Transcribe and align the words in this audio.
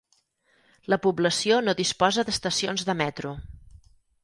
La 0.93 0.97
població 1.03 1.59
no 1.67 1.77
disposa 1.81 2.25
d'estacions 2.31 2.89
de 2.91 2.99
metro. 3.05 3.37